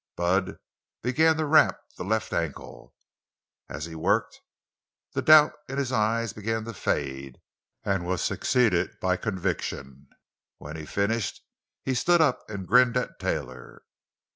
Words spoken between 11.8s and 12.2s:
he stood